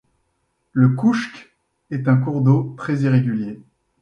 [0.71, 1.53] Le Kouchk
[1.91, 3.61] est un cours d'eau très irrégulier.